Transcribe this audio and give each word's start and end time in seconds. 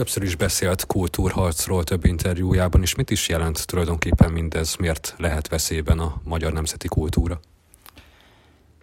Többször 0.00 0.22
is 0.22 0.36
beszélt 0.36 0.86
kultúrharcról 0.86 1.84
több 1.84 2.04
interjújában, 2.04 2.82
és 2.82 2.94
mit 2.94 3.10
is 3.10 3.28
jelent 3.28 3.66
tulajdonképpen 3.66 4.32
mindez, 4.32 4.76
miért 4.76 5.14
lehet 5.18 5.48
veszélyben 5.48 5.98
a 5.98 6.20
magyar 6.24 6.52
nemzeti 6.52 6.88
kultúra? 6.88 7.40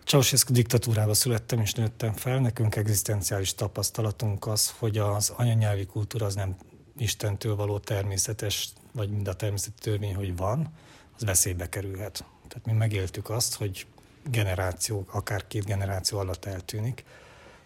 Ceausescu 0.05 0.53
diktatúrába 0.53 1.13
születtem 1.13 1.59
és 1.59 1.73
nőttem 1.73 2.13
fel. 2.13 2.39
Nekünk 2.39 2.75
egzisztenciális 2.75 3.55
tapasztalatunk 3.55 4.47
az, 4.47 4.73
hogy 4.77 4.97
az 4.97 5.33
anyanyelvi 5.35 5.85
kultúra 5.85 6.25
az 6.25 6.35
nem 6.35 6.55
Istentől 6.97 7.55
való 7.55 7.77
természetes, 7.77 8.69
vagy 8.91 9.09
mind 9.09 9.27
a 9.27 9.33
természeti 9.33 9.81
törvény, 9.81 10.15
hogy 10.15 10.35
van, 10.35 10.67
az 11.15 11.23
veszélybe 11.25 11.69
kerülhet. 11.69 12.25
Tehát 12.47 12.65
mi 12.65 12.71
megéltük 12.71 13.29
azt, 13.29 13.55
hogy 13.55 13.85
generációk, 14.29 15.13
akár 15.13 15.47
két 15.47 15.65
generáció 15.65 16.17
alatt 16.17 16.45
eltűnik. 16.45 17.03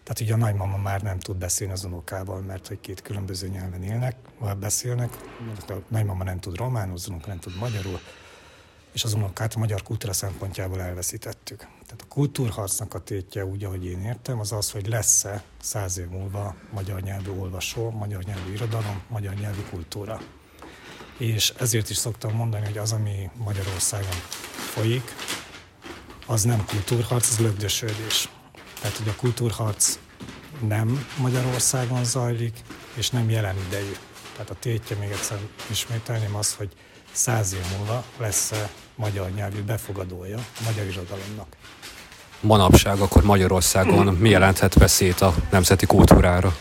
Tehát 0.02 0.20
ugye 0.20 0.32
a 0.32 0.36
nagymama 0.36 0.76
már 0.76 1.02
nem 1.02 1.18
tud 1.18 1.36
beszélni 1.36 1.72
az 1.72 1.84
unokával, 1.84 2.40
mert 2.40 2.68
hogy 2.68 2.80
két 2.80 3.02
különböző 3.02 3.48
nyelven 3.48 3.82
élnek, 3.82 4.16
vagy 4.38 4.56
beszélnek. 4.56 5.16
A 5.68 5.72
nagymama 5.88 6.24
nem 6.24 6.40
tud 6.40 6.56
románul, 6.56 6.94
az 6.94 7.08
unoka 7.08 7.28
nem 7.28 7.38
tud 7.38 7.56
magyarul, 7.56 8.00
és 8.92 9.04
az 9.04 9.12
unokát 9.12 9.54
a 9.54 9.58
magyar 9.58 9.82
kultúra 9.82 10.12
szempontjából 10.12 10.80
elveszítettük. 10.80 11.58
Tehát 11.58 12.02
a 12.02 12.08
kultúrharcnak 12.08 12.94
a 12.94 12.98
tétje, 12.98 13.44
úgy, 13.44 13.64
ahogy 13.64 13.84
én 13.84 14.00
értem, 14.00 14.40
az 14.40 14.52
az, 14.52 14.70
hogy 14.70 14.86
lesz-e 14.86 15.42
száz 15.60 15.98
év 15.98 16.08
múlva 16.08 16.54
magyar 16.70 17.00
nyelvű 17.00 17.30
olvasó, 17.30 17.90
magyar 17.90 18.22
nyelvű 18.22 18.52
irodalom, 18.52 19.02
magyar 19.08 19.34
nyelvű 19.34 19.60
kultúra. 19.70 20.20
És 21.18 21.52
ezért 21.58 21.90
is 21.90 21.96
szoktam 21.96 22.34
mondani, 22.34 22.64
hogy 22.64 22.78
az, 22.78 22.92
ami 22.92 23.30
Magyarországon 23.34 24.16
folyik, 24.72 25.14
az 26.26 26.42
nem 26.42 26.64
kultúrharc, 26.64 27.30
az 27.30 27.38
lögdösödés. 27.38 28.28
Tehát, 28.82 28.96
hogy 28.96 29.08
a 29.08 29.14
kultúrharc 29.16 29.98
nem 30.66 31.06
Magyarországon 31.16 32.04
zajlik, 32.04 32.58
és 32.94 33.10
nem 33.10 33.30
jelen 33.30 33.56
idejű. 33.66 33.92
Tehát 34.32 34.50
a 34.50 34.54
tétje, 34.60 34.96
még 34.96 35.10
egyszer 35.10 35.38
ismételném 35.70 36.34
az, 36.36 36.54
hogy 36.54 36.68
száz 37.12 37.52
év 37.52 37.78
múlva 37.78 38.04
lesz 38.18 38.52
-e 38.52 38.70
magyar 38.94 39.30
nyelvű 39.30 39.60
befogadója 39.60 40.38
a 40.38 40.62
magyar 40.64 40.86
irodalomnak. 40.86 41.56
Manapság 42.40 42.98
akkor 42.98 43.22
Magyarországon 43.22 44.06
mi 44.06 44.28
jelenthet 44.28 44.74
veszélyt 44.74 45.20
a 45.20 45.34
nemzeti 45.50 45.86
kultúrára? 45.86 46.56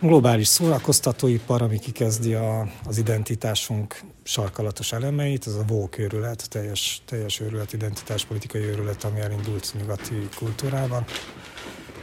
Globális 0.00 0.46
szórakoztatóipar, 0.46 1.62
ami 1.62 1.78
kikezdi 1.78 2.34
a, 2.34 2.68
az 2.86 2.98
identitásunk 2.98 4.00
sarkalatos 4.22 4.92
elemeit, 4.92 5.46
ez 5.46 5.54
a 5.54 5.64
woke 5.68 6.02
őrület, 6.02 6.48
teljes, 6.48 7.02
teljes 7.04 7.40
őrület, 7.40 7.72
identitáspolitikai 7.72 8.62
őrület, 8.62 9.04
ami 9.04 9.20
elindult 9.20 9.74
nyugati 9.78 10.28
kultúrában. 10.36 11.04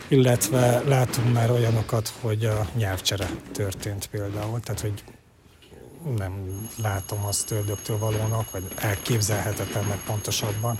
Illetve 0.07 0.81
látunk 0.87 1.33
már 1.33 1.51
olyanokat, 1.51 2.13
hogy 2.21 2.45
a 2.45 2.67
nyelvcsere 2.75 3.29
történt 3.51 4.07
például, 4.07 4.59
tehát 4.59 4.81
hogy 4.81 5.03
nem 6.17 6.33
látom 6.81 7.25
azt 7.25 7.51
ördögtől 7.51 7.97
valónak, 7.97 8.51
vagy 8.51 8.63
elképzelhetetlen 8.75 9.83
meg 9.83 10.03
pontosabban, 10.05 10.77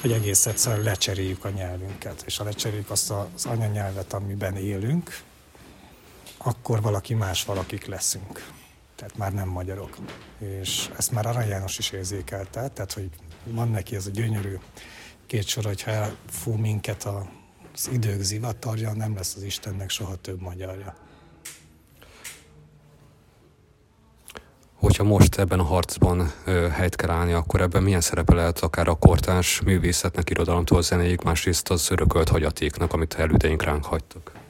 hogy 0.00 0.12
egész 0.12 0.46
egyszerűen 0.46 0.82
lecseréljük 0.82 1.44
a 1.44 1.50
nyelvünket, 1.50 2.22
és 2.26 2.36
ha 2.36 2.44
lecseréljük 2.44 2.90
azt 2.90 3.10
az 3.10 3.46
anyanyelvet, 3.46 4.12
amiben 4.12 4.56
élünk, 4.56 5.22
akkor 6.46 6.82
valaki 6.82 7.14
más 7.14 7.44
valakik 7.44 7.86
leszünk. 7.86 8.50
Tehát 8.96 9.16
már 9.16 9.32
nem 9.32 9.48
magyarok. 9.48 9.96
És 10.38 10.90
ezt 10.96 11.10
már 11.10 11.26
Arany 11.26 11.48
János 11.48 11.78
is 11.78 11.90
érzékelte, 11.90 12.68
tehát 12.68 12.92
hogy 12.92 13.10
van 13.44 13.70
neki 13.70 13.96
ez 13.96 14.06
a 14.06 14.10
gyönyörű 14.10 14.58
két 15.26 15.46
sor, 15.46 15.64
hogyha 15.64 15.90
elfú 15.90 16.52
minket 16.52 17.04
az 17.04 17.88
idők 17.92 18.20
zivatarja, 18.20 18.92
nem 18.92 19.14
lesz 19.14 19.34
az 19.36 19.42
Istennek 19.42 19.90
soha 19.90 20.14
több 20.16 20.40
magyarja. 20.40 20.96
Hogyha 24.74 25.04
most 25.04 25.38
ebben 25.38 25.58
a 25.58 25.64
harcban 25.64 26.32
ö, 26.44 26.68
helyt 26.68 26.96
kell 26.96 27.10
állni, 27.10 27.32
akkor 27.32 27.60
ebben 27.60 27.82
milyen 27.82 28.00
szerepe 28.00 28.34
lehet 28.34 28.58
akár 28.58 28.88
a 28.88 28.94
kortárs 28.94 29.60
művészetnek, 29.60 30.30
irodalomtól 30.30 30.82
zenéig, 30.82 31.20
másrészt 31.24 31.70
az 31.70 31.90
örökölt 31.90 32.28
hagyatéknak, 32.28 32.92
amit 32.92 33.14
elődeink 33.14 33.62
ránk 33.62 33.84
hagytak? 33.84 34.45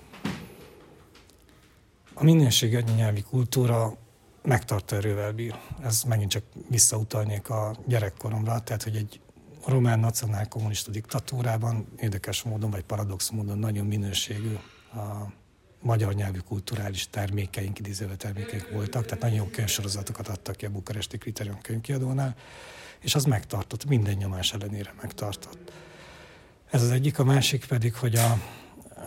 A 2.19 2.25
minőségi 2.25 2.85
nyelvi 2.97 3.23
kultúra 3.23 3.97
megtartó 4.43 4.97
erővel 4.97 5.33
bír. 5.33 5.55
Ez 5.83 6.03
megint 6.03 6.31
csak 6.31 6.43
visszautalnék 6.69 7.51
a 7.51 7.77
gyerekkoromra, 7.87 8.61
tehát 8.61 8.83
hogy 8.83 8.97
egy 8.97 9.21
román 9.67 9.99
nacionál 10.01 10.49
kommunista 10.49 10.91
diktatúrában 10.91 11.89
érdekes 11.97 12.43
módon, 12.43 12.71
vagy 12.71 12.83
paradox 12.83 13.31
módon 13.31 13.59
nagyon 13.59 13.87
minőségű 13.87 14.55
a 14.93 15.33
magyar 15.83 16.15
nyelvű 16.15 16.39
kulturális 16.39 17.09
termékeink, 17.11 17.79
idézőve 17.79 18.17
termékeink 18.17 18.71
voltak, 18.71 19.05
tehát 19.05 19.23
nagyon 19.23 19.37
jó 19.37 19.45
könyvsorozatokat 19.45 20.29
adtak 20.29 20.57
ki 20.57 20.67
a 20.67 20.71
bukaresti 20.71 21.19
Kriterion 21.19 21.61
könyvkiadónál, 21.61 22.35
és 23.01 23.15
az 23.15 23.25
megtartott, 23.25 23.85
minden 23.85 24.15
nyomás 24.15 24.53
ellenére 24.53 24.95
megtartott. 25.01 25.73
Ez 26.71 26.83
az 26.83 26.91
egyik, 26.91 27.19
a 27.19 27.25
másik 27.25 27.67
pedig, 27.67 27.95
hogy 27.95 28.15
a, 28.15 28.39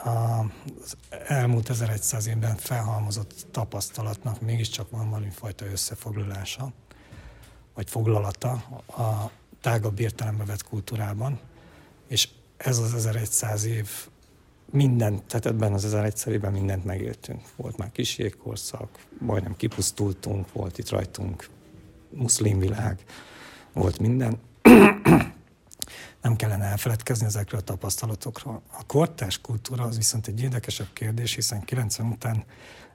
az 0.04 0.96
elmúlt 1.28 1.70
1100 1.70 2.28
évben 2.28 2.56
felhalmozott 2.56 3.46
tapasztalatnak 3.52 4.42
mégiscsak 4.42 4.90
van 4.90 5.10
valami 5.10 5.30
fajta 5.30 5.66
összefoglalása, 5.66 6.72
vagy 7.74 7.90
foglalata 7.90 8.52
a 8.88 9.32
tágabb 9.62 10.00
értelembe 10.00 10.46
vett 10.46 10.64
kultúrában, 10.64 11.40
és 12.08 12.30
ez 12.58 12.78
az 12.78 12.94
1100 12.94 13.64
év 13.66 13.90
minden, 14.72 15.28
tehát 15.28 15.46
ebben 15.46 15.74
az 15.74 15.86
1100 15.86 16.34
évben 16.34 16.52
mindent 16.52 16.86
megéltünk. 16.86 17.42
Volt 17.56 17.78
már 17.78 17.92
kis 17.92 18.18
jégkorszak, 18.18 18.90
majdnem 19.20 19.56
kipusztultunk, 19.56 20.52
volt 20.52 20.78
itt 20.78 20.90
rajtunk 20.90 21.50
muszlim 22.10 22.60
világ, 22.60 23.04
volt 23.74 24.00
minden 24.00 24.40
nem 26.22 26.36
kellene 26.36 26.66
elfeledkezni 26.66 27.26
ezekről 27.26 27.60
a 27.60 27.64
tapasztalatokról. 27.64 28.62
A 28.72 28.86
kortás 28.86 29.42
kultúra 29.42 29.84
az 29.84 29.98
viszont 29.98 30.28
egy 30.28 30.42
érdekesebb 30.42 30.94
kérdés, 30.94 31.36
hiszen 31.36 31.62
90 31.62 32.08
után 32.08 32.44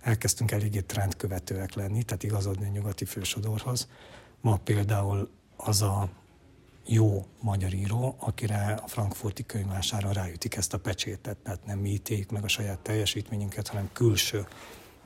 elkezdtünk 0.00 0.50
eléggé 0.50 0.80
trendkövetőek 0.80 1.74
lenni, 1.74 2.02
tehát 2.02 2.22
igazodni 2.22 2.66
a 2.66 2.70
nyugati 2.70 3.04
fősodorhoz. 3.04 3.88
Ma 4.40 4.56
például 4.56 5.30
az 5.56 5.82
a 5.82 6.08
jó 6.86 7.26
magyar 7.40 7.72
író, 7.72 8.16
akire 8.18 8.80
a 8.82 8.86
frankfurti 8.86 9.46
könyvására 9.46 10.12
ráütik 10.12 10.56
ezt 10.56 10.74
a 10.74 10.78
pecsétet, 10.78 11.36
tehát 11.36 11.66
nem 11.66 11.78
mi 11.78 11.90
ítéljük 11.90 12.30
meg 12.30 12.44
a 12.44 12.48
saját 12.48 12.78
teljesítményünket, 12.78 13.68
hanem 13.68 13.90
külső 13.92 14.46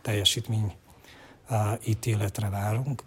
teljesítmény 0.03 0.75
ítéletre 1.85 2.49
várunk 2.49 3.03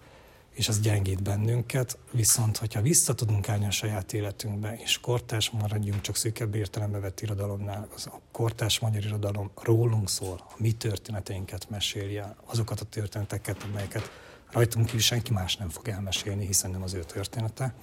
és 0.53 0.67
az 0.67 0.79
gyengít 0.79 1.23
bennünket, 1.23 1.97
viszont 2.12 2.57
hogyha 2.57 2.81
vissza 2.81 3.13
tudunk 3.13 3.50
állni 3.50 3.66
a 3.66 3.72
saját 3.72 4.13
életünkbe, 4.13 4.78
és 4.84 5.00
kortás 5.00 5.50
maradjunk 5.50 6.01
csak 6.01 6.16
szűkebb 6.16 6.56
értelembe 6.56 7.00
vett 7.00 7.22
irodalomnál, 7.22 7.88
az 7.95 8.07
a 8.07 8.19
kortás 8.31 8.79
magyar 8.79 9.03
irodalom 9.06 9.51
rólunk 9.61 10.09
szól, 10.09 10.44
a 10.50 10.53
mi 10.57 10.72
történeteinket 10.72 11.69
mesélje, 11.69 12.35
azokat 12.45 12.79
a 12.79 12.85
történeteket, 12.85 13.63
amelyeket 13.63 14.11
rajtunk 14.51 14.85
kívül 14.85 15.01
senki 15.01 15.34
más 15.34 15.56
nem 15.56 15.69
fog 15.69 15.88
elmesélni, 15.88 16.45
hiszen 16.45 16.72
nem 16.72 16.84
az 16.84 16.94
ő 16.94 17.03
története, 17.03 17.73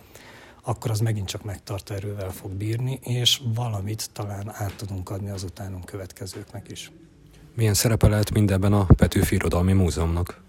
akkor 0.62 0.90
az 0.90 1.00
megint 1.00 1.28
csak 1.28 1.44
megtart 1.44 1.90
erővel 1.90 2.30
fog 2.30 2.50
bírni, 2.50 2.98
és 3.02 3.40
valamit 3.54 4.10
talán 4.12 4.52
át 4.54 4.74
tudunk 4.76 5.10
adni 5.10 5.30
az 5.30 5.42
utánunk 5.42 5.84
következőknek 5.84 6.70
is. 6.70 6.92
Milyen 7.54 7.74
szerepe 7.74 8.08
lehet 8.08 8.30
mindenben 8.30 8.72
a 8.72 8.84
Petőfi 8.84 9.34
Irodalmi 9.34 9.72
Múzeumnak? 9.72 10.40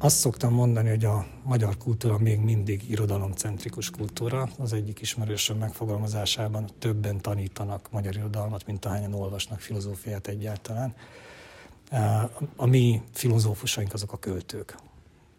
Azt 0.00 0.16
szoktam 0.16 0.52
mondani, 0.52 0.88
hogy 0.88 1.04
a 1.04 1.26
magyar 1.44 1.76
kultúra 1.76 2.18
még 2.18 2.38
mindig 2.40 2.90
irodalomcentrikus 2.90 3.90
kultúra. 3.90 4.48
Az 4.58 4.72
egyik 4.72 5.00
ismerősöm 5.00 5.58
megfogalmazásában 5.58 6.70
többen 6.78 7.20
tanítanak 7.20 7.90
magyar 7.90 8.16
irodalmat, 8.16 8.66
mint 8.66 8.84
ahányan 8.84 9.14
olvasnak 9.14 9.60
filozófiát 9.60 10.26
egyáltalán. 10.26 10.94
A 12.56 12.66
mi 12.66 13.02
filozófusaink 13.12 13.92
azok 13.92 14.12
a 14.12 14.18
költők. 14.18 14.76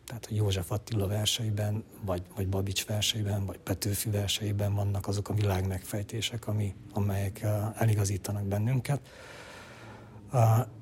Tehát 0.05 0.25
a 0.29 0.33
József 0.33 0.71
Attila 0.71 1.07
verseiben, 1.07 1.83
vagy, 2.05 2.21
vagy 2.35 2.47
Babics 2.47 2.85
verseiben, 2.85 3.45
vagy 3.45 3.57
Petőfi 3.57 4.09
verseiben 4.09 4.75
vannak 4.75 5.07
azok 5.07 5.29
a 5.29 5.33
világ 5.33 5.67
megfejtések, 5.67 6.47
ami, 6.47 6.73
amelyek 6.93 7.45
eligazítanak 7.77 8.43
bennünket. 8.43 9.01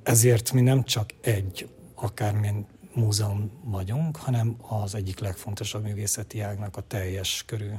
Ezért 0.03 0.51
mi 0.51 0.62
nem 0.62 0.83
csak 0.83 1.13
egy 1.21 1.69
akármilyen 1.95 2.65
múzeum 2.97 3.51
vagyunk, 3.63 4.17
hanem 4.17 4.57
az 4.61 4.95
egyik 4.95 5.19
legfontosabb 5.19 5.83
művészeti 5.83 6.41
ágnak 6.41 6.77
a 6.77 6.81
teljes 6.81 7.44
körű 7.45 7.71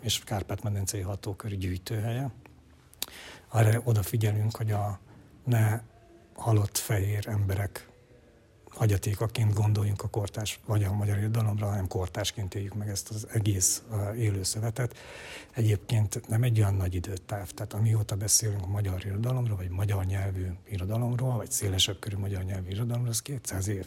és 0.00 0.18
Kárpát-medencei 0.24 1.00
hatókörű 1.00 1.56
gyűjtőhelye. 1.56 2.30
Arra 3.48 3.80
odafigyelünk, 3.84 4.56
hogy 4.56 4.70
a 4.70 4.98
ne 5.44 5.80
halott 6.34 6.78
fehér 6.78 7.28
emberek 7.28 7.88
hagyatékaként 8.70 9.54
gondoljunk 9.54 10.02
a 10.02 10.08
kortás 10.08 10.60
vagy 10.66 10.84
a 10.84 10.92
magyar 10.92 11.18
irodalomra, 11.18 11.66
hanem 11.66 11.86
kortásként 11.86 12.54
éljük 12.54 12.74
meg 12.74 12.88
ezt 12.88 13.08
az 13.08 13.26
egész 13.32 13.82
élő. 14.16 14.42
Egyébként 15.54 16.28
nem 16.28 16.42
egy 16.42 16.60
olyan 16.60 16.74
nagy 16.74 16.94
időtáv, 16.94 17.50
tehát 17.50 17.72
amióta 17.72 18.16
beszélünk 18.16 18.66
magyar 18.66 19.06
irodalomról, 19.06 19.56
vagy 19.56 19.70
magyar 19.70 20.04
nyelvű 20.04 20.46
irodalomról, 20.68 21.36
vagy 21.36 21.50
szélesebb 21.50 21.98
körű 21.98 22.16
magyar 22.16 22.42
nyelvű 22.42 22.70
irodalomról, 22.70 23.10
az 23.10 23.22
200 23.22 23.68
év. 23.68 23.86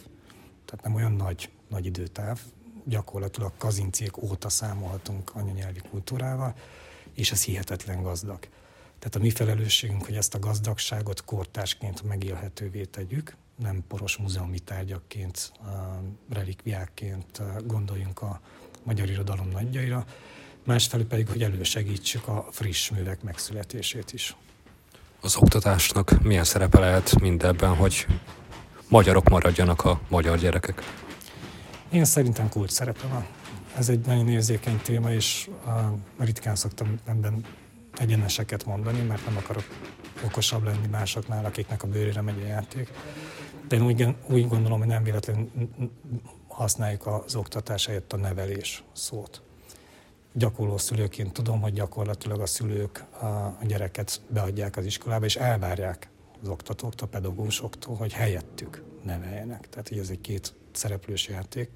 Tehát 0.72 0.86
nem 0.86 0.94
olyan 0.94 1.12
nagy, 1.12 1.50
nagy 1.68 1.86
időtáv, 1.86 2.40
gyakorlatilag 2.84 3.52
kazincék 3.56 4.22
óta 4.22 4.48
számolhatunk 4.48 5.30
anyanyelvi 5.34 5.80
kultúrával, 5.90 6.54
és 7.14 7.30
ez 7.32 7.44
hihetetlen 7.44 8.02
gazdag. 8.02 8.38
Tehát 8.98 9.14
a 9.14 9.18
mi 9.18 9.30
felelősségünk, 9.30 10.04
hogy 10.04 10.16
ezt 10.16 10.34
a 10.34 10.38
gazdagságot 10.38 11.24
kortásként 11.24 12.02
megélhetővé 12.02 12.84
tegyük, 12.84 13.36
nem 13.56 13.84
poros 13.88 14.16
múzeumi 14.16 14.58
tárgyakként, 14.58 15.52
relikviákként 16.30 17.42
gondoljunk 17.66 18.22
a 18.22 18.40
magyar 18.82 19.10
irodalom 19.10 19.48
nagyjaira, 19.48 20.04
másfelől 20.64 21.06
pedig, 21.06 21.28
hogy 21.28 21.42
elősegítsük 21.42 22.28
a 22.28 22.46
friss 22.50 22.90
művek 22.90 23.22
megszületését 23.22 24.12
is. 24.12 24.36
Az 25.20 25.36
oktatásnak 25.36 26.22
milyen 26.22 26.44
szerepe 26.44 26.78
lehet 26.78 27.20
mindebben, 27.20 27.76
hogy 27.76 28.06
magyarok 28.92 29.28
maradjanak 29.28 29.84
a 29.84 30.00
magyar 30.08 30.38
gyerekek? 30.38 30.82
Én 31.90 32.04
szerintem 32.04 32.48
kulcs 32.48 32.70
szerepe 32.70 33.06
van. 33.06 33.26
Ez 33.76 33.88
egy 33.88 34.06
nagyon 34.06 34.28
érzékeny 34.28 34.80
téma, 34.82 35.12
és 35.12 35.50
ritkán 36.18 36.54
szoktam 36.54 36.98
ebben 37.04 37.44
egyeneseket 37.98 38.64
mondani, 38.64 39.00
mert 39.00 39.26
nem 39.26 39.36
akarok 39.36 39.64
okosabb 40.24 40.64
lenni 40.64 40.86
másoknál, 40.90 41.44
akiknek 41.44 41.82
a 41.82 41.86
bőrére 41.86 42.20
megy 42.20 42.42
a 42.42 42.46
játék. 42.46 42.90
De 43.68 43.76
én 43.76 43.82
úgy, 43.82 44.16
úgy 44.28 44.48
gondolom, 44.48 44.78
hogy 44.78 44.88
nem 44.88 45.02
véletlenül 45.02 45.50
használjuk 46.48 47.06
az 47.06 47.34
oktatás 47.34 47.86
helyett 47.86 48.12
a 48.12 48.16
nevelés 48.16 48.84
szót. 48.92 49.42
Gyakorló 50.32 50.78
szülőként 50.78 51.32
tudom, 51.32 51.60
hogy 51.60 51.72
gyakorlatilag 51.72 52.40
a 52.40 52.46
szülők 52.46 53.04
a 53.60 53.64
gyereket 53.64 54.20
beadják 54.28 54.76
az 54.76 54.84
iskolába, 54.84 55.24
és 55.24 55.36
elvárják 55.36 56.10
az 56.42 56.48
oktatóktól, 56.48 57.08
pedagógusoktól, 57.08 57.96
hogy 57.96 58.12
helyettük 58.12 58.84
neveljenek. 59.02 59.68
Tehát 59.68 59.88
hogy 59.88 59.98
ez 59.98 60.10
egy 60.10 60.20
két 60.20 60.54
szereplős 60.72 61.28
játék. 61.28 61.70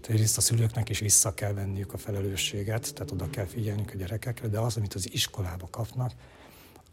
Tehát 0.00 0.08
egyrészt 0.08 0.36
a 0.36 0.40
szülőknek 0.40 0.88
is 0.88 0.98
vissza 0.98 1.34
kell 1.34 1.52
venniük 1.52 1.92
a 1.92 1.98
felelősséget, 1.98 2.94
tehát 2.94 3.10
oda 3.10 3.30
kell 3.30 3.46
figyelni 3.46 3.84
a 3.92 3.96
gyerekekre, 3.96 4.48
de 4.48 4.58
az, 4.58 4.76
amit 4.76 4.94
az 4.94 5.12
iskolába 5.12 5.68
kapnak, 5.70 6.12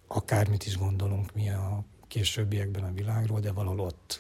akármit 0.07 0.65
is 0.65 0.77
gondolunk 0.77 1.33
mi 1.33 1.49
a 1.49 1.83
későbbiekben 2.07 2.83
a 2.83 2.91
világról, 2.91 3.39
de 3.39 3.51
valahol 3.51 3.79
ott 3.79 4.19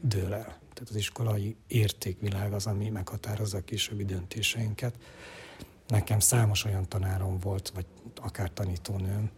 dől 0.00 0.34
el. 0.34 0.58
Tehát 0.74 0.90
az 0.90 0.96
iskolai 0.96 1.56
értékvilág 1.66 2.52
az, 2.52 2.66
ami 2.66 2.88
meghatározza 2.88 3.58
a 3.58 3.64
későbbi 3.64 4.04
döntéseinket. 4.04 4.94
Nekem 5.88 6.18
számos 6.18 6.64
olyan 6.64 6.88
tanárom 6.88 7.38
volt, 7.38 7.70
vagy 7.74 7.86
akár 8.14 8.52
tanítónőm, 8.52 9.30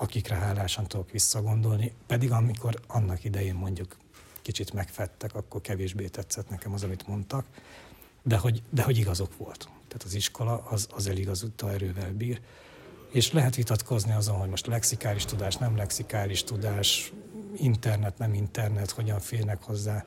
akikre 0.00 0.34
hálásan 0.34 0.86
tudok 0.86 1.10
visszagondolni, 1.10 1.92
pedig 2.06 2.30
amikor 2.30 2.80
annak 2.86 3.24
idején 3.24 3.54
mondjuk 3.54 3.96
kicsit 4.42 4.72
megfettek, 4.72 5.34
akkor 5.34 5.60
kevésbé 5.60 6.06
tetszett 6.06 6.48
nekem 6.48 6.72
az, 6.72 6.82
amit 6.82 7.06
mondtak, 7.06 7.46
de 8.22 8.36
hogy, 8.36 8.62
de 8.70 8.82
hogy 8.82 8.98
igazok 8.98 9.36
volt. 9.36 9.68
Tehát 9.88 10.02
az 10.04 10.14
iskola 10.14 10.66
az, 10.70 10.88
az 10.90 11.06
eligazodta 11.06 11.72
erővel 11.72 12.12
bír. 12.12 12.40
És 13.10 13.32
lehet 13.32 13.56
vitatkozni 13.56 14.12
azon, 14.12 14.38
hogy 14.38 14.48
most 14.48 14.66
lexikális 14.66 15.24
tudás, 15.24 15.56
nem 15.56 15.76
lexikális 15.76 16.44
tudás, 16.44 17.12
internet, 17.56 18.18
nem 18.18 18.34
internet, 18.34 18.90
hogyan 18.90 19.20
férnek 19.20 19.62
hozzá. 19.62 20.04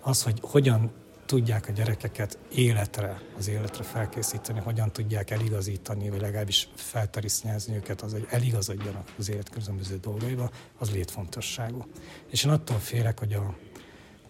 Az, 0.00 0.22
hogy 0.22 0.38
hogyan 0.42 0.92
tudják 1.30 1.68
a 1.68 1.72
gyerekeket 1.72 2.38
életre, 2.52 3.20
az 3.38 3.48
életre 3.48 3.82
felkészíteni, 3.82 4.60
hogyan 4.60 4.92
tudják 4.92 5.30
eligazítani, 5.30 6.10
vagy 6.10 6.20
legalábbis 6.20 6.68
feltarisznyázni 6.74 7.74
őket, 7.74 8.00
az, 8.00 8.12
hogy 8.12 8.26
eligazodjanak 8.30 9.12
az 9.18 9.30
élet 9.30 9.48
különböző 9.48 9.96
dolgaiba, 9.96 10.50
az 10.78 10.90
létfontosságú. 10.90 11.84
És 12.30 12.44
én 12.44 12.50
attól 12.50 12.78
félek, 12.78 13.18
hogy 13.18 13.32
a, 13.32 13.56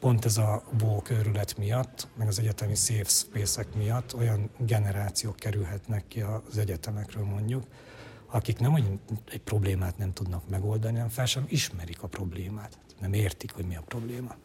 pont 0.01 0.25
ez 0.25 0.37
a 0.37 0.63
bók 0.79 1.11
őrület 1.11 1.59
miatt, 1.59 2.09
meg 2.17 2.29
az 2.29 2.39
egyetemi 2.39 2.75
safe 2.75 3.09
space 3.09 3.65
miatt 3.77 4.15
olyan 4.15 4.51
generációk 4.59 5.37
kerülhetnek 5.37 6.09
ki 6.09 6.21
az 6.21 6.59
egyetemekről 6.59 7.25
mondjuk, 7.25 7.65
akik 8.27 8.59
nem 8.59 8.71
hogy 8.71 8.85
egy 9.31 9.43
problémát 9.43 9.99
nem 9.99 10.13
tudnak 10.13 10.49
megoldani, 10.49 10.95
hanem 10.95 11.09
fel 11.09 11.27
sem 11.27 11.45
ismerik 11.49 12.03
a 12.03 12.07
problémát. 12.07 12.79
Nem 12.99 13.13
értik, 13.13 13.53
hogy 13.53 13.65
mi 13.67 13.77
a 13.77 13.83
probléma. 13.83 14.37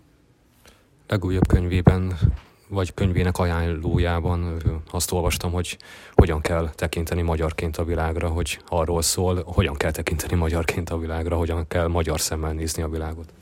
Legújabb 1.07 1.47
könyvében 1.47 2.19
vagy 2.67 2.93
könyvének 2.93 3.37
ajánlójában 3.37 4.61
azt 4.91 5.11
olvastam, 5.11 5.51
hogy 5.51 5.77
hogyan 6.13 6.41
kell 6.41 6.69
tekinteni 6.69 7.21
magyarként 7.21 7.77
a 7.77 7.83
világra, 7.83 8.29
hogy 8.29 8.61
arról 8.67 9.01
szól, 9.01 9.43
hogyan 9.45 9.73
kell 9.73 9.91
tekinteni 9.91 10.35
magyarként 10.35 10.89
a 10.89 10.97
világra, 10.97 11.37
hogyan 11.37 11.67
kell 11.67 11.87
magyar 11.87 12.19
szemmel 12.19 12.53
nézni 12.53 12.81
a 12.81 12.89
világot. 12.89 13.33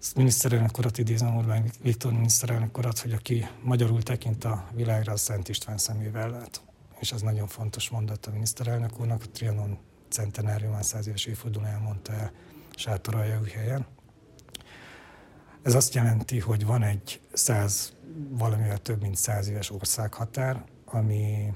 Ezt 0.00 0.16
miniszterelnök 0.16 0.78
urat 0.78 0.98
idézem, 0.98 1.36
Orbán 1.36 1.70
Viktor 1.82 2.12
miniszterelnök 2.12 2.78
urat, 2.78 2.98
hogy 2.98 3.12
aki 3.12 3.46
magyarul 3.62 4.02
tekint 4.02 4.44
a 4.44 4.64
világra, 4.74 5.12
az 5.12 5.20
Szent 5.20 5.48
István 5.48 5.78
szemével 5.78 6.30
lát 6.30 6.62
és 7.00 7.12
az 7.12 7.22
nagyon 7.22 7.46
fontos 7.46 7.88
mondat 7.88 8.26
a 8.26 8.30
miniszterelnök 8.30 9.00
úrnak, 9.00 9.22
a 9.22 9.30
Trianon 9.32 9.78
centenáriumán 10.08 10.82
száz 10.82 11.06
éves 11.06 11.24
évfordulóján 11.24 11.80
mondta 11.80 12.12
el 12.12 12.32
helyen. 13.54 13.86
Ez 15.62 15.74
azt 15.74 15.94
jelenti, 15.94 16.38
hogy 16.38 16.66
van 16.66 16.82
egy 16.82 17.20
száz, 17.32 17.92
valamivel 18.28 18.78
több 18.78 19.00
mint 19.00 19.16
száz 19.16 19.48
éves 19.48 19.70
országhatár, 19.70 20.64
ami 20.84 21.52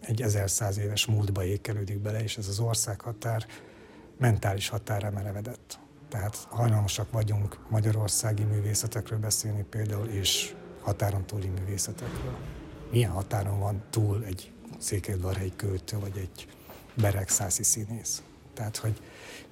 egy 0.00 0.22
ezer 0.22 0.50
száz 0.50 0.78
éves 0.78 1.06
múltba 1.06 1.44
ékelődik 1.44 1.98
bele, 1.98 2.22
és 2.22 2.36
ez 2.36 2.48
az 2.48 2.58
országhatár 2.58 3.46
mentális 4.18 4.68
határa 4.68 5.10
merevedett. 5.10 5.78
Tehát 6.08 6.36
hajlamosak 6.36 7.12
vagyunk 7.12 7.58
magyarországi 7.70 8.42
művészetekről 8.42 9.18
beszélni 9.18 9.62
például, 9.62 10.06
és 10.06 10.54
határon 10.80 11.26
túli 11.26 11.48
művészetekről 11.48 12.36
milyen 12.90 13.10
határon 13.10 13.58
van 13.58 13.82
túl 13.90 14.24
egy 14.24 14.52
székelyudvarhelyi 14.78 15.52
költő, 15.56 15.98
vagy 15.98 16.16
egy 16.16 16.48
beregszászi 16.94 17.62
színész. 17.62 18.22
Tehát, 18.56 18.76
hogy 18.76 19.00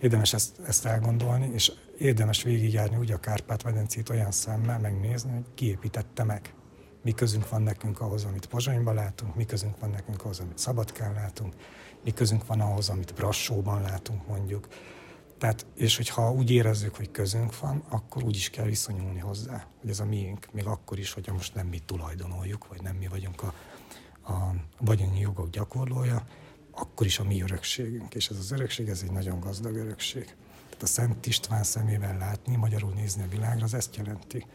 érdemes 0.01 0.33
ezt, 0.33 0.61
ezt 0.67 0.87
elgondolni, 0.87 1.51
és 1.53 1.73
érdemes 1.99 2.43
végigjárni 2.43 2.97
úgy 2.97 3.13
a 3.13 3.21
Kárpát-medencét 3.21 4.09
olyan 4.09 4.31
szemmel 4.31 4.79
megnézni, 4.79 5.33
hogy 5.33 5.45
ki 5.55 5.67
építette 5.67 6.25
meg. 6.25 6.55
Mi 7.03 7.13
közünk 7.13 7.49
van 7.49 7.63
nekünk 7.63 8.01
ahhoz, 8.01 8.25
amit 8.25 8.47
Pozsonyban 8.47 8.95
látunk, 8.95 9.35
mi 9.35 9.45
közünk 9.45 9.79
van 9.81 9.91
nekünk 9.91 10.25
ahhoz, 10.25 10.41
amit 10.41 10.59
Szabadkán 10.59 11.13
látunk, 11.13 11.55
mi 12.05 12.13
közünk 12.13 12.47
van 12.47 12.61
ahhoz, 12.61 12.89
amit 12.89 13.15
Brassóban 13.15 13.83
látunk 13.83 14.27
mondjuk. 14.27 14.69
Tehát, 15.39 15.67
és 15.75 15.97
hogyha 15.97 16.33
úgy 16.33 16.51
érezzük, 16.51 16.97
hogy 16.97 17.11
közünk 17.11 17.59
van, 17.61 17.85
akkor 17.89 18.23
úgy 18.23 18.37
is 18.37 18.51
kell 18.51 18.65
viszonyulni 18.65 19.19
hozzá, 19.19 19.67
hogy 19.81 19.91
ez 19.91 20.01
a 20.01 20.05
miénk, 20.05 20.47
még 20.53 20.67
akkor 20.67 20.99
is, 20.99 21.13
hogyha 21.13 21.33
most 21.33 21.55
nem 21.55 21.67
mi 21.67 21.79
tulajdonoljuk, 21.79 22.69
vagy 22.69 22.83
nem 22.83 22.97
mi 22.97 23.09
vagyunk 23.09 23.43
a, 23.43 23.55
a 24.33 24.55
vagyoni 24.81 25.21
jogok 25.21 25.51
gyakorlója, 25.51 26.27
akkor 26.75 27.07
is 27.07 27.19
a 27.19 27.25
mi 27.25 27.43
örökségünk. 27.43 28.15
És 28.15 28.29
ez 28.29 28.39
az 28.39 28.51
örökség, 28.51 28.89
ez 28.89 29.01
egy 29.03 29.13
nagyon 29.13 29.41
gazdag 29.41 29.77
örökség. 29.77 30.25
Tehát 30.65 30.83
a 30.83 30.87
Szent 30.87 31.27
István 31.27 31.63
szemével 31.63 32.19
látni, 32.19 32.57
magyarul 32.57 32.93
nézni 32.93 33.23
a 33.23 33.29
világra, 33.29 33.65
az 33.65 33.75
ezt 33.75 33.97
jelenti. 33.97 34.47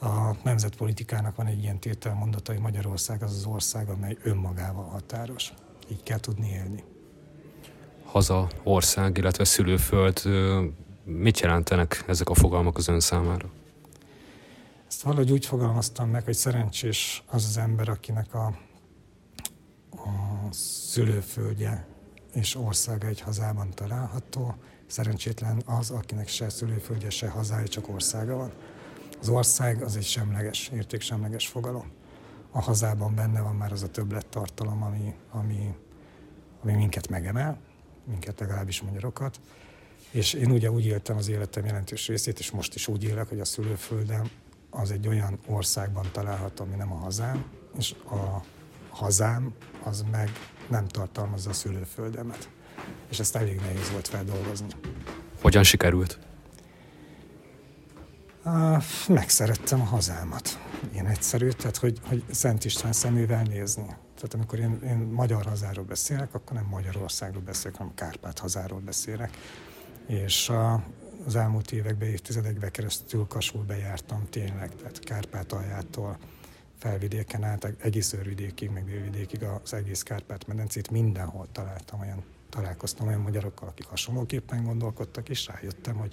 A 0.00 0.36
nemzetpolitikának 0.44 1.36
van 1.36 1.46
egy 1.46 1.62
ilyen 1.62 1.78
tételmondata, 1.78 2.52
hogy 2.52 2.60
Magyarország 2.60 3.22
az 3.22 3.32
az 3.32 3.44
ország, 3.44 3.88
amely 3.88 4.16
önmagával 4.22 4.84
határos. 4.84 5.52
Így 5.90 6.02
kell 6.02 6.20
tudni 6.20 6.48
élni 6.48 6.84
haza, 8.10 8.48
ország, 8.62 9.16
illetve 9.16 9.44
szülőföld, 9.44 10.22
mit 11.04 11.40
jelentenek 11.40 12.04
ezek 12.06 12.28
a 12.28 12.34
fogalmak 12.34 12.76
az 12.76 12.88
ön 12.88 13.00
számára? 13.00 13.50
Ezt 14.88 15.02
valahogy 15.02 15.32
úgy 15.32 15.46
fogalmaztam 15.46 16.10
meg, 16.10 16.24
hogy 16.24 16.34
szerencsés 16.34 17.22
az 17.26 17.44
az 17.44 17.56
ember, 17.56 17.88
akinek 17.88 18.34
a, 18.34 18.46
a 19.90 20.29
szülőföldje 20.52 21.86
és 22.34 22.56
országa 22.56 23.06
egy 23.06 23.20
hazában 23.20 23.70
található. 23.70 24.54
Szerencsétlen 24.86 25.62
az, 25.64 25.90
akinek 25.90 26.28
se 26.28 26.48
szülőföldje, 26.48 27.10
se 27.10 27.28
hazája, 27.28 27.68
csak 27.68 27.88
országa 27.88 28.36
van. 28.36 28.52
Az 29.20 29.28
ország 29.28 29.82
az 29.82 29.96
egy 29.96 30.04
semleges, 30.04 30.68
értéksemleges 30.74 31.46
fogalom. 31.46 31.90
A 32.50 32.60
hazában 32.60 33.14
benne 33.14 33.40
van 33.40 33.56
már 33.56 33.72
az 33.72 33.82
a 33.82 33.90
többlettartalom, 33.90 34.82
ami, 34.82 35.14
ami, 35.30 35.74
ami 36.62 36.72
minket 36.72 37.08
megemel, 37.08 37.60
minket 38.04 38.40
legalábbis 38.40 38.82
magyarokat. 38.82 39.40
És 40.10 40.32
én 40.32 40.50
ugye 40.50 40.70
úgy 40.70 40.86
éltem 40.86 41.16
az 41.16 41.28
életem 41.28 41.64
jelentős 41.64 42.06
részét, 42.06 42.38
és 42.38 42.50
most 42.50 42.74
is 42.74 42.88
úgy 42.88 43.04
élek, 43.04 43.28
hogy 43.28 43.40
a 43.40 43.44
szülőföldem 43.44 44.30
az 44.70 44.90
egy 44.90 45.08
olyan 45.08 45.38
országban 45.46 46.06
található, 46.12 46.64
ami 46.64 46.74
nem 46.74 46.92
a 46.92 46.96
hazám, 46.96 47.44
és 47.78 47.94
a 48.10 48.42
hazám 48.90 49.54
az 49.82 50.04
meg 50.10 50.30
nem 50.68 50.86
tartalmazza 50.86 51.50
a 51.50 51.52
szülőföldemet. 51.52 52.48
És 53.10 53.18
ezt 53.18 53.36
elég 53.36 53.60
nehéz 53.60 53.90
volt 53.90 54.08
feldolgozni. 54.08 54.68
Hogyan 55.40 55.62
sikerült? 55.62 56.18
Megszerettem 59.08 59.80
a 59.80 59.84
hazámat. 59.84 60.58
Én 60.94 61.06
egyszerű, 61.06 61.48
tehát 61.48 61.76
hogy, 61.76 61.98
hogy 62.06 62.24
Szent 62.30 62.64
István 62.64 62.92
szemével 62.92 63.42
nézni. 63.42 63.86
Tehát 64.14 64.34
amikor 64.34 64.58
én, 64.58 64.78
én 64.84 64.96
magyar 64.96 65.44
hazáról 65.44 65.84
beszélek, 65.84 66.34
akkor 66.34 66.52
nem 66.52 66.66
Magyarországról 66.70 67.42
beszélek, 67.42 67.76
hanem 67.76 67.94
Kárpát 67.94 68.38
hazáról 68.38 68.80
beszélek. 68.80 69.36
És 70.06 70.48
a, 70.48 70.84
az 71.26 71.36
elmúlt 71.36 71.72
években, 71.72 72.08
évtizedekben 72.08 72.70
keresztül 72.70 73.26
Kasul 73.28 73.64
bejártam 73.64 74.26
tényleg, 74.30 74.76
tehát 74.76 74.98
Kárpátaljától 74.98 76.18
felvidéken 76.80 77.44
át, 77.44 77.72
egész 77.78 78.12
őrvidékig, 78.12 78.70
meg 78.70 78.84
délvidékig 78.84 79.42
az 79.42 79.72
egész 79.72 80.02
Kárpát-medencét 80.02 80.90
mindenhol 80.90 81.48
találtam 81.52 82.00
olyan, 82.00 82.24
találkoztam 82.48 83.06
olyan 83.06 83.20
magyarokkal, 83.20 83.68
akik 83.68 83.86
hasonlóképpen 83.86 84.64
gondolkodtak, 84.64 85.28
és 85.28 85.46
rájöttem, 85.46 85.96
hogy 85.96 86.12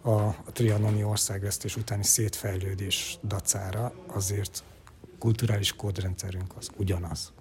a, 0.00 0.10
a 0.20 0.52
trianoni 0.52 1.04
országvesztés 1.04 1.76
utáni 1.76 2.04
szétfejlődés 2.04 3.18
dacára 3.22 3.92
azért 4.06 4.64
kulturális 5.18 5.72
kódrendszerünk 5.72 6.56
az 6.56 6.70
ugyanaz. 6.76 7.32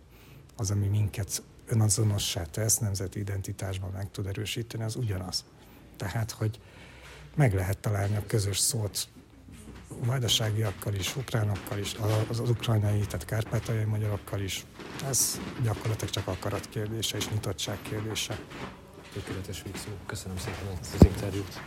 Az, 0.56 0.72
ami 0.72 0.88
minket 0.88 1.44
önazonossá 1.68 2.44
tesz, 2.44 2.78
nemzeti 2.78 3.20
identitásban 3.20 3.92
meg 3.92 4.12
tud 4.12 4.26
erősíteni, 4.26 4.84
az 4.84 4.96
ugyanaz. 4.96 5.46
Tehát, 5.98 6.32
hogy 6.32 6.60
meg 7.36 7.54
lehet 7.54 7.78
találni 7.78 8.16
a 8.16 8.26
közös 8.28 8.58
szót 8.58 9.08
vajdaságiakkal 10.06 10.94
is, 10.94 11.16
ukránokkal 11.16 11.78
is, 11.78 11.96
az, 12.30 12.40
az 12.40 12.50
ukrajnai, 12.50 13.00
tehát 13.00 13.26
kárpátaljai 13.26 13.84
magyarokkal 13.84 14.40
is. 14.40 14.66
Ez 15.10 15.40
gyakorlatilag 15.64 16.14
csak 16.14 16.28
akarat 16.28 16.70
kérdése 16.70 17.18
és 17.18 17.30
nyitottság 17.30 17.78
kérdése. 17.82 18.40
Tökéletes 19.14 19.62
végszó. 19.64 19.90
Köszönöm 20.06 20.38
szépen 20.38 20.78
az 20.82 21.06
interjút. 21.06 21.62